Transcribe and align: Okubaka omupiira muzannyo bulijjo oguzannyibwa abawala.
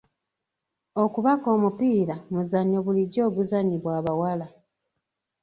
Okubaka 1.03 1.47
omupiira 1.55 2.15
muzannyo 2.31 2.79
bulijjo 2.85 3.21
oguzannyibwa 3.29 3.89
abawala. 3.99 4.47